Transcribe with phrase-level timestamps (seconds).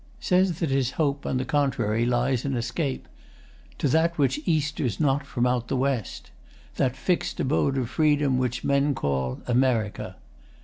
[0.19, 3.07] Says that his hope, on the contrary, lies in escape
[3.77, 8.39] To that which easters not from out the west, | That fix'd abode of freedom
[8.39, 10.15] which men call | America!